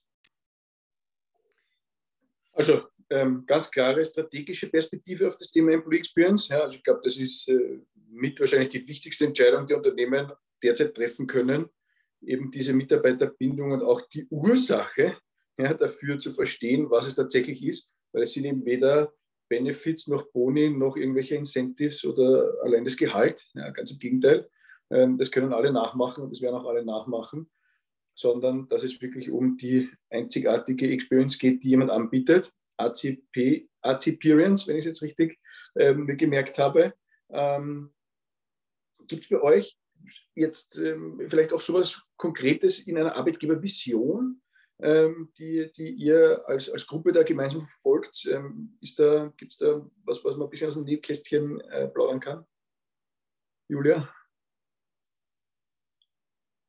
[2.52, 6.48] Also ähm, ganz klare strategische Perspektive auf das Thema Employee Experience.
[6.48, 7.78] Ja, also ich glaube, das ist äh,
[8.10, 11.66] mit wahrscheinlich die wichtigste Entscheidung, die Unternehmen derzeit treffen können,
[12.22, 15.16] eben diese Mitarbeiterbindung und auch die Ursache
[15.58, 19.12] ja, dafür zu verstehen, was es tatsächlich ist, weil es sind eben weder
[19.48, 23.46] Benefits noch Boni noch irgendwelche Incentives oder allein das Gehalt.
[23.54, 24.48] Ja, ganz im Gegenteil.
[24.90, 27.50] Ähm, das können alle nachmachen und das werden auch alle nachmachen,
[28.14, 32.52] sondern dass es wirklich um die einzigartige Experience geht, die jemand anbietet.
[32.78, 35.38] ACP, ACPerience, wenn ich es jetzt richtig
[35.76, 36.94] ähm, gemerkt habe.
[37.30, 37.92] Ähm,
[39.06, 39.76] Gibt es bei euch
[40.34, 44.41] jetzt ähm, vielleicht auch sowas Konkretes in einer Arbeitgebervision,
[45.38, 48.26] die, die ihr als, als Gruppe da gemeinsam verfolgt?
[48.26, 48.76] Ähm,
[49.36, 52.46] Gibt es da was, was man ein bisschen aus dem Nähkästchen äh, plaudern kann?
[53.68, 54.12] Julia?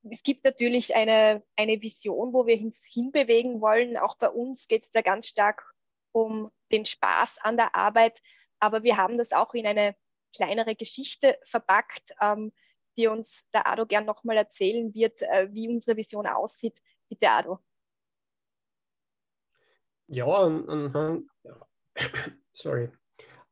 [0.09, 3.97] Es gibt natürlich eine, eine Vision, wo wir hin, hinbewegen wollen.
[3.97, 5.73] Auch bei uns geht es da ganz stark
[6.11, 8.21] um den Spaß an der Arbeit.
[8.59, 9.95] Aber wir haben das auch in eine
[10.35, 12.51] kleinere Geschichte verpackt, ähm,
[12.97, 16.79] die uns der Ado gern nochmal erzählen wird, äh, wie unsere Vision aussieht.
[17.09, 17.59] Bitte, Ado.
[20.07, 21.27] Ja, anhand,
[22.53, 22.89] sorry.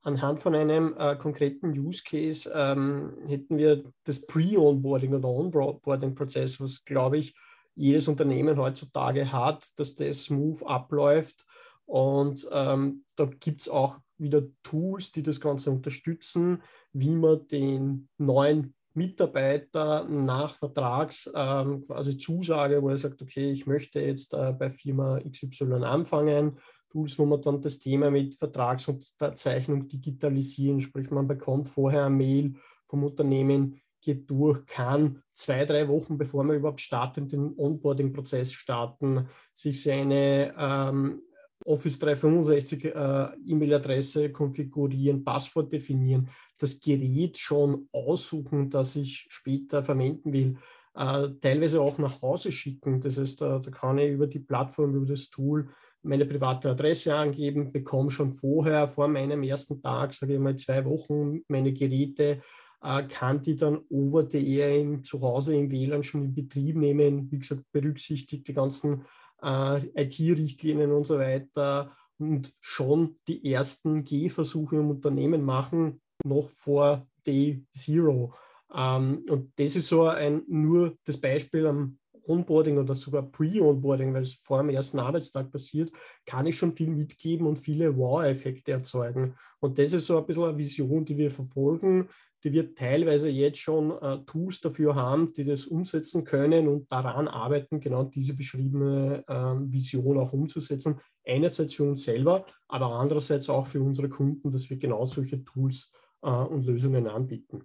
[0.02, 6.84] anhand von einem äh, konkreten Use Case ähm, hätten wir das Pre-Onboarding oder Onboarding-Prozess, was,
[6.84, 7.36] glaube ich,
[7.76, 11.46] jedes Unternehmen heutzutage hat, dass das smooth abläuft.
[11.86, 16.62] Und ähm, da gibt es auch wieder Tools, die das Ganze unterstützen,
[16.94, 23.66] wie man den neuen Mitarbeiter nach Vertrags ähm, quasi Zusage, wo er sagt, okay, ich
[23.66, 26.58] möchte jetzt äh, bei Firma XY anfangen,
[26.92, 32.54] Tools, wo man dann das Thema mit Vertragsunterzeichnung digitalisieren, sprich man bekommt vorher eine Mail
[32.86, 39.28] vom Unternehmen, geht durch, kann zwei, drei Wochen, bevor man überhaupt startet, den Onboarding-Prozess starten,
[39.54, 41.22] sich seine ähm,
[41.66, 50.34] Office 365 äh, E-Mail-Adresse konfigurieren, Passwort definieren, das Gerät schon aussuchen, das ich später verwenden
[50.34, 50.58] will,
[50.96, 53.02] äh, teilweise auch nach Hause schicken.
[53.02, 55.70] Das heißt, da, da, kann ich über die Plattform, über das Tool
[56.04, 60.84] meine private Adresse angeben, bekomme schon vorher, vor meinem ersten Tag, sage ich mal zwei
[60.86, 62.42] Wochen, meine Geräte,
[62.82, 67.32] äh, kann die dann over the air zu Hause im WLAN schon in Betrieb nehmen.
[67.32, 69.06] Wie gesagt, berücksichtigt die ganzen
[69.42, 77.08] äh, IT-Richtlinien und so weiter und schon die ersten Gehversuche im Unternehmen machen, noch vor
[77.26, 78.34] Day Zero.
[78.74, 84.22] Ähm, und das ist so ein nur das Beispiel am Onboarding oder sogar Pre-Onboarding, weil
[84.24, 85.92] es vor dem ersten Arbeitstag passiert,
[86.26, 89.36] kann ich schon viel mitgeben und viele Wow-Effekte erzeugen.
[89.60, 92.10] Und das ist so ein bisschen eine Vision, die wir verfolgen,
[92.44, 97.28] die wir teilweise jetzt schon äh, Tools dafür haben, die das umsetzen können und daran
[97.28, 101.00] arbeiten, genau diese beschriebene äh, Vision auch umzusetzen.
[101.26, 105.92] Einerseits für uns selber, aber andererseits auch für unsere Kunden, dass wir genau solche Tools
[106.22, 107.64] äh, und Lösungen anbieten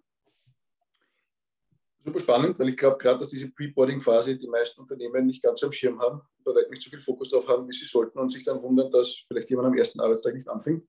[2.07, 5.73] super spannend, weil ich glaube gerade, dass diese Pre-Boarding-Phase die meisten Unternehmen nicht ganz am
[5.73, 8.62] Schirm haben, oder nicht so viel Fokus darauf haben, wie sie sollten und sich dann
[8.62, 10.87] wundern, dass vielleicht jemand am ersten Arbeitstag nicht anfängt,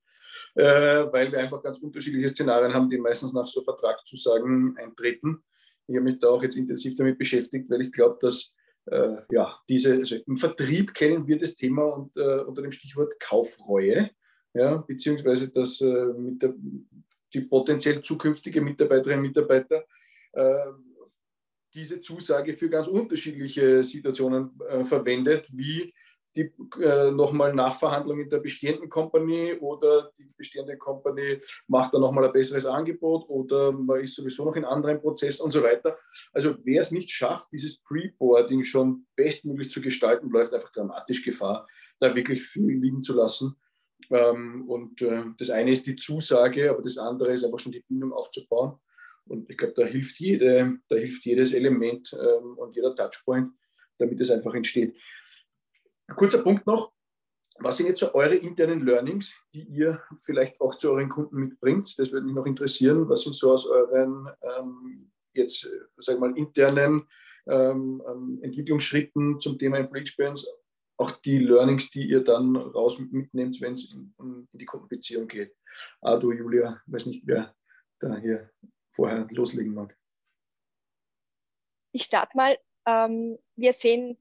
[0.63, 5.43] weil wir einfach ganz unterschiedliche Szenarien haben, die meistens nach so Vertragszusagen eintreten.
[5.87, 8.53] Ich habe mich da auch jetzt intensiv damit beschäftigt, weil ich glaube, dass
[8.87, 13.19] äh, ja, diese, also im Vertrieb kennen wir das Thema und, äh, unter dem Stichwort
[13.19, 14.09] Kaufreue,
[14.53, 16.53] ja, beziehungsweise dass äh, der,
[17.33, 19.85] die potenziell zukünftige Mitarbeiterinnen und Mitarbeiter
[20.33, 20.71] äh,
[21.73, 25.93] diese Zusage für ganz unterschiedliche Situationen äh, verwendet, wie
[26.37, 32.25] die äh, nochmal Nachverhandlung mit der bestehenden Company oder die bestehende Company macht dann nochmal
[32.25, 35.97] ein besseres Angebot oder man ist sowieso noch in anderen Prozessen und so weiter.
[36.31, 41.67] Also wer es nicht schafft, dieses Pre-Boarding schon bestmöglich zu gestalten, läuft einfach dramatisch Gefahr,
[41.99, 43.55] da wirklich viel liegen zu lassen.
[44.11, 47.83] Ähm, und äh, das eine ist die Zusage, aber das andere ist einfach schon die
[47.87, 48.77] Bindung aufzubauen.
[49.25, 53.51] Und ich glaube, da hilft jede, da hilft jedes Element ähm, und jeder Touchpoint,
[53.97, 54.95] damit es einfach entsteht.
[56.15, 56.93] Kurzer Punkt noch.
[57.59, 61.97] Was sind jetzt so eure internen Learnings, die ihr vielleicht auch zu euren Kunden mitbringt?
[61.97, 63.09] Das würde mich noch interessieren.
[63.09, 65.67] Was sind so aus euren ähm, jetzt,
[65.97, 67.07] sag mal, internen
[67.47, 70.47] ähm, ähm, Entwicklungsschritten zum Thema Employee Experience
[70.97, 75.55] auch die Learnings, die ihr dann raus mitnehmt, wenn es in, in, die Kundenbeziehung geht.
[76.01, 77.55] Ah, du, Julia, weiß nicht, wer
[77.99, 78.49] da hier
[78.91, 79.95] vorher loslegen mag.
[81.91, 82.57] Ich starte mal.
[82.85, 84.17] Ähm, wir sehen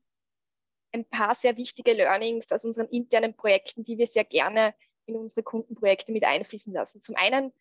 [0.97, 4.75] ein paar sehr wichtige Learnings aus unseren internen Projekten, die wir sehr gerne
[5.07, 7.03] in unsere Kundenprojekte mit einfließen lassen.
[7.03, 7.53] Zum einen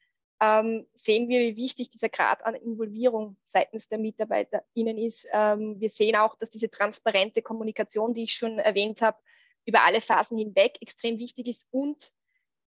[0.41, 5.27] ähm, sehen wir, wie wichtig dieser Grad an Involvierung seitens der MitarbeiterInnen ist.
[5.31, 9.17] Ähm, wir sehen auch, dass diese transparente Kommunikation, die ich schon erwähnt habe,
[9.65, 12.11] über alle Phasen hinweg extrem wichtig ist und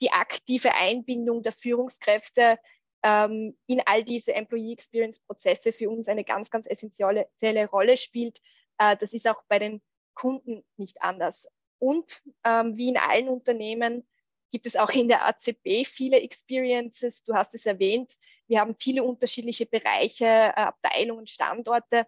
[0.01, 2.57] die aktive Einbindung der Führungskräfte
[3.03, 8.41] ähm, in all diese Employee Experience Prozesse für uns eine ganz, ganz essentielle Rolle spielt.
[8.77, 9.81] Äh, das ist auch bei den
[10.19, 11.47] Kunden nicht anders.
[11.79, 14.05] Und ähm, wie in allen Unternehmen
[14.51, 17.23] gibt es auch in der ACB viele Experiences.
[17.23, 18.11] Du hast es erwähnt.
[18.47, 22.05] Wir haben viele unterschiedliche Bereiche, äh, Abteilungen, Standorte.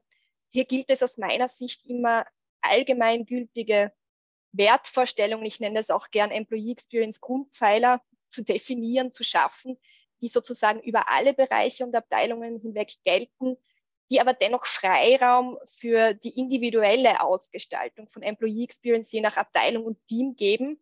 [0.50, 2.26] Hier gilt es aus meiner Sicht immer
[2.62, 3.94] allgemeingültige
[4.52, 9.78] Wertvorstellungen, ich nenne das auch gern Employee Experience Grundpfeiler, zu definieren, zu schaffen,
[10.22, 13.58] die sozusagen über alle Bereiche und Abteilungen hinweg gelten,
[14.12, 20.06] die aber dennoch Freiraum für die individuelle Ausgestaltung von Employee Experience je nach Abteilung und
[20.08, 20.80] Team geben.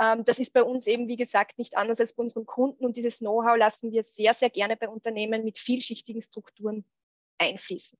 [0.00, 2.96] Ähm, das ist bei uns eben, wie gesagt, nicht anders als bei unseren Kunden und
[2.96, 6.84] dieses Know-how lassen wir sehr, sehr gerne bei Unternehmen mit vielschichtigen Strukturen
[7.38, 7.98] einfließen.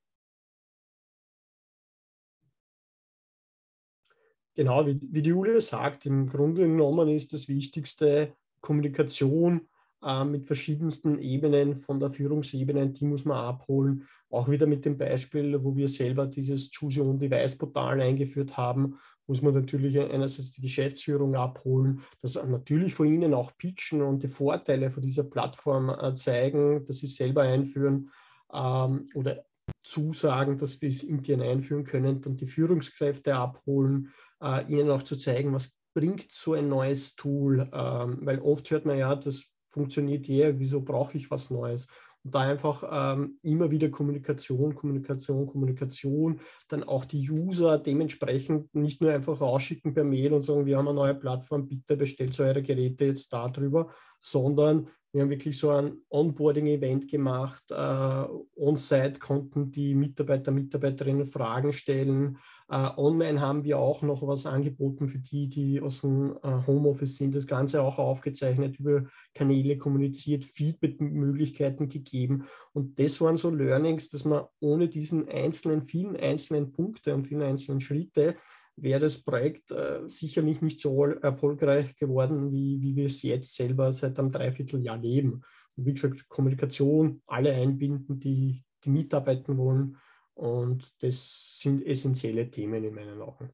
[4.55, 9.69] Genau, wie, wie die Julia sagt, im Grunde genommen ist das Wichtigste Kommunikation
[10.03, 14.07] äh, mit verschiedensten Ebenen, von der Führungsebene, die muss man abholen.
[14.31, 18.57] Auch wieder mit dem Beispiel, wo wir selber dieses Choose Your Own Device Portal eingeführt
[18.57, 24.23] haben, muss man natürlich einerseits die Geschäftsführung abholen, das natürlich vor ihnen auch pitchen und
[24.23, 28.11] die Vorteile von dieser Plattform äh, zeigen, dass sie selber einführen
[28.53, 29.45] ähm, oder
[29.85, 35.17] zusagen, dass wir es intern einführen können, dann die Führungskräfte abholen, äh, ihnen auch zu
[35.17, 40.29] zeigen, was bringt so ein neues Tool, ähm, weil oft hört man ja, das funktioniert
[40.29, 41.87] ja, wieso brauche ich was Neues?
[42.23, 49.01] Und da einfach ähm, immer wieder Kommunikation, Kommunikation, Kommunikation, dann auch die User dementsprechend nicht
[49.01, 52.63] nur einfach rausschicken per Mail und sagen, wir haben eine neue Plattform, bitte bestellt eure
[52.63, 57.65] Geräte jetzt da drüber, sondern wir haben wirklich so ein Onboarding-Event gemacht.
[57.71, 62.39] Äh, On-site konnten die Mitarbeiter, Mitarbeiterinnen Fragen stellen.
[62.71, 67.17] Äh, online haben wir auch noch was angeboten für die, die aus dem äh, Homeoffice
[67.17, 67.35] sind.
[67.35, 72.45] Das Ganze auch aufgezeichnet, über Kanäle kommuniziert, Feedback-Möglichkeiten gegeben.
[72.73, 77.43] Und das waren so Learnings, dass man ohne diesen einzelnen, vielen einzelnen Punkte und vielen
[77.43, 78.37] einzelnen Schritte
[78.77, 83.93] wäre das Projekt äh, sicherlich nicht so erfolgreich geworden, wie, wie wir es jetzt selber
[83.93, 85.43] seit einem Dreivierteljahr leben.
[85.77, 89.97] Und wie gesagt, Kommunikation, alle einbinden, die, die mitarbeiten wollen.
[90.41, 93.53] Und das sind essentielle Themen in meinen Augen.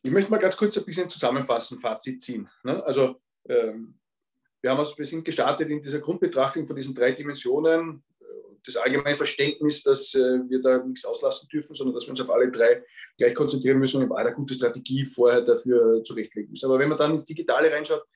[0.00, 2.48] Ich möchte mal ganz kurz ein bisschen zusammenfassen, Fazit ziehen.
[2.64, 2.82] Ne?
[2.82, 4.00] Also ähm,
[4.62, 8.02] wir, haben also, wir sind gestartet in dieser Grundbetrachtung von diesen drei Dimensionen,
[8.64, 12.30] das allgemeine Verständnis, dass äh, wir da nichts auslassen dürfen, sondern dass wir uns auf
[12.30, 12.82] alle drei
[13.18, 16.64] gleich konzentrieren müssen und eine gute Strategie vorher dafür zurechtlegen müssen.
[16.64, 18.06] Aber wenn man dann ins Digitale reinschaut,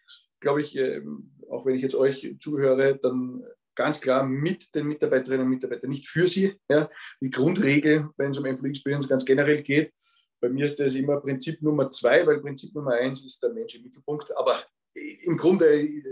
[0.40, 5.46] glaube ich, ähm, auch wenn ich jetzt euch zuhöre, dann ganz klar mit den Mitarbeiterinnen
[5.46, 6.58] und Mitarbeitern, nicht für sie.
[6.68, 6.88] Ja.
[7.20, 9.92] Die Grundregel, wenn es um Employee Experience ganz generell geht,
[10.40, 13.74] bei mir ist das immer Prinzip Nummer zwei, weil Prinzip Nummer eins ist der Mensch
[13.74, 14.36] im Mittelpunkt.
[14.36, 14.62] Aber
[14.94, 16.02] im Grunde äh,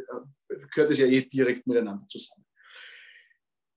[0.73, 2.43] gehört es ja eh direkt miteinander zusammen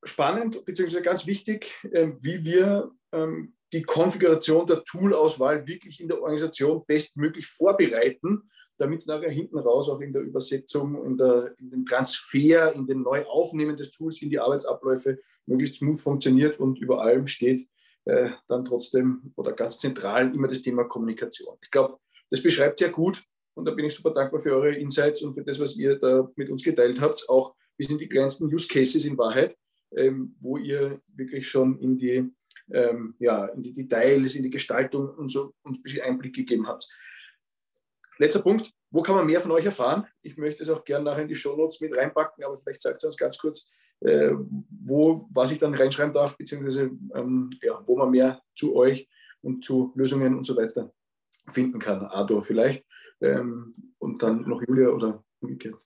[0.06, 1.02] spannend bzw.
[1.02, 7.48] ganz wichtig, ähm, wie wir ähm, die Konfiguration der Toolauswahl wirklich in der Organisation bestmöglich
[7.48, 12.74] vorbereiten, damit es nachher hinten raus auch in der Übersetzung, in, der, in dem Transfer,
[12.74, 17.68] in den Neuaufnehmen des Tools in die Arbeitsabläufe möglichst smooth funktioniert und über allem steht
[18.06, 21.56] äh, dann trotzdem oder ganz zentral immer das Thema Kommunikation.
[21.62, 21.98] Ich glaube,
[22.30, 25.44] das beschreibt sehr gut und da bin ich super dankbar für eure Insights und für
[25.44, 29.06] das, was ihr da mit uns geteilt habt, auch bis in die kleinsten Use Cases
[29.06, 29.56] in Wahrheit
[29.96, 32.30] ähm, wo ihr wirklich schon in die,
[32.72, 36.68] ähm, ja, in die Details, in die Gestaltung und so uns ein bisschen Einblick gegeben
[36.68, 36.88] habt.
[38.18, 40.08] Letzter Punkt, wo kann man mehr von euch erfahren?
[40.22, 43.04] Ich möchte es auch gerne nachher in die Show Notes mit reinpacken, aber vielleicht sagt
[43.04, 43.70] ihr uns ganz kurz,
[44.02, 44.32] äh,
[44.70, 49.10] wo, was ich dann reinschreiben darf, beziehungsweise ähm, ja, wo man mehr zu euch
[49.42, 50.94] und zu Lösungen und so weiter
[51.48, 52.06] finden kann.
[52.06, 52.86] Ado vielleicht
[53.22, 55.82] ähm, und dann noch Julia oder umgekehrt.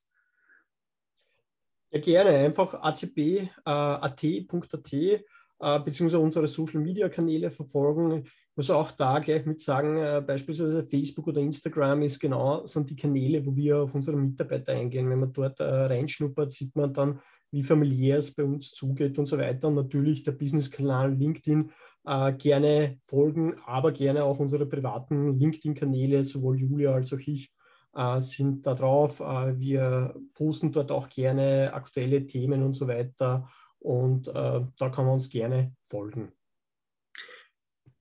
[1.91, 2.29] Ja, gerne.
[2.29, 5.23] Einfach acb.at.at äh,
[5.59, 8.23] äh, beziehungsweise unsere Social Media Kanäle verfolgen.
[8.23, 12.89] Ich muss auch da gleich mit sagen, äh, beispielsweise Facebook oder Instagram ist genau, sind
[12.89, 15.09] die Kanäle, wo wir auf unsere Mitarbeiter eingehen.
[15.09, 17.19] Wenn man dort äh, reinschnuppert, sieht man dann,
[17.51, 19.67] wie familiär es bei uns zugeht und so weiter.
[19.67, 21.71] Und natürlich der Business-Kanal LinkedIn
[22.05, 27.51] äh, gerne folgen, aber gerne auch unsere privaten LinkedIn-Kanäle, sowohl Julia als auch ich
[27.95, 29.19] äh, sind da drauf.
[29.19, 33.49] Äh, wir posten dort auch gerne aktuelle Themen und so weiter.
[33.79, 34.31] Und äh,
[34.77, 36.31] da kann man uns gerne folgen.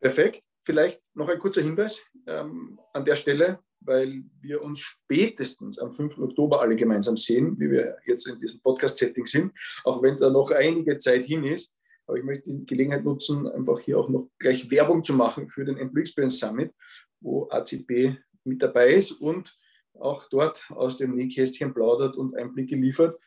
[0.01, 0.43] Perfekt.
[0.63, 6.19] vielleicht noch ein kurzer Hinweis ähm, an der Stelle, weil wir uns spätestens am 5.
[6.19, 9.53] Oktober alle gemeinsam sehen, wie wir jetzt in diesem Podcast-Setting sind,
[9.85, 11.73] auch wenn da noch einige Zeit hin ist.
[12.07, 15.65] Aber ich möchte die Gelegenheit nutzen, einfach hier auch noch gleich Werbung zu machen für
[15.65, 16.73] den Employee Experience Summit,
[17.21, 19.59] wo ACP mit dabei ist und
[19.95, 23.19] auch dort aus dem Nähkästchen plaudert und Einblicke liefert.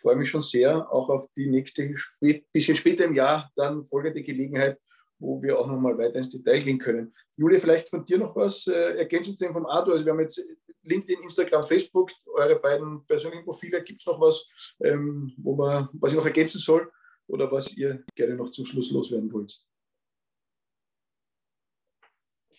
[0.00, 4.22] Freue mich schon sehr auch auf die nächste, spät, bisschen später im Jahr dann folgende
[4.22, 4.78] Gelegenheit,
[5.18, 7.12] wo wir auch noch mal weiter ins Detail gehen können.
[7.36, 9.92] Julia, vielleicht von dir noch was äh, ergänzend vom Ado.
[9.92, 10.40] Also wir haben jetzt
[10.82, 13.82] LinkedIn, Instagram, Facebook, eure beiden persönlichen Profile.
[13.82, 14.46] Gibt es noch was,
[14.82, 16.90] ähm, wo man, was ich noch ergänzen soll?
[17.28, 19.60] oder was ihr gerne noch zum Schluss loswerden wollt.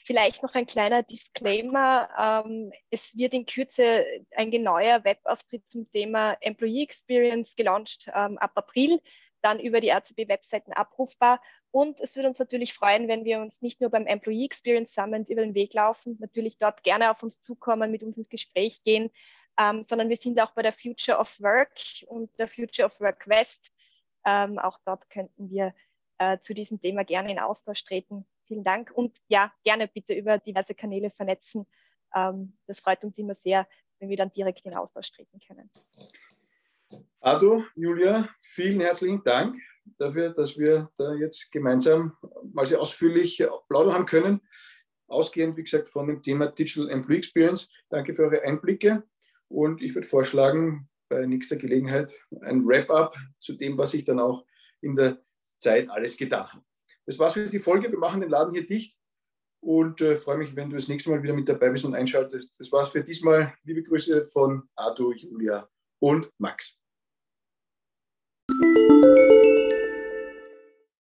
[0.09, 2.09] Vielleicht noch ein kleiner Disclaimer.
[2.17, 4.03] Ähm, es wird in Kürze
[4.35, 8.99] ein neuer Webauftritt zum Thema Employee Experience gelauncht ähm, ab April,
[9.43, 11.39] dann über die RCB-Webseiten abrufbar.
[11.69, 15.29] Und es würde uns natürlich freuen, wenn wir uns nicht nur beim Employee Experience Summit
[15.29, 19.11] über den Weg laufen, natürlich dort gerne auf uns zukommen, mit uns ins Gespräch gehen,
[19.59, 23.27] ähm, sondern wir sind auch bei der Future of Work und der Future of Work
[23.27, 23.71] West
[24.25, 25.75] ähm, auch dort könnten wir
[26.17, 28.25] äh, zu diesem Thema gerne in Austausch treten.
[28.49, 31.67] Vielen Dank und ja, gerne bitte über diverse Kanäle vernetzen.
[32.15, 33.67] Ähm, das freut uns immer sehr,
[33.99, 35.69] wenn wir dann direkt in Austausch treten können.
[37.19, 39.55] Ado, Julia, vielen herzlichen Dank
[39.99, 42.17] dafür, dass wir da jetzt gemeinsam
[42.51, 43.37] mal sehr ausführlich
[43.67, 44.41] plaudern haben können.
[45.07, 47.69] Ausgehend, wie gesagt, von dem Thema Digital Employee Experience.
[47.89, 49.03] Danke für eure Einblicke.
[49.47, 54.43] Und ich würde vorschlagen, bei nächster Gelegenheit ein Wrap-up zu dem, was ich dann auch
[54.81, 55.23] in der
[55.59, 56.63] Zeit alles getan habe.
[57.09, 57.91] Das war's für die Folge.
[57.91, 58.95] Wir machen den Laden hier dicht
[59.63, 62.59] und äh, freue mich, wenn du das nächste Mal wieder mit dabei bist und einschaltest.
[62.59, 63.55] Das war's für diesmal.
[63.63, 65.67] Liebe Grüße von Arthur, Julia
[65.99, 66.77] und Max.